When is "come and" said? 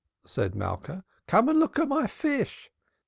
1.27-1.59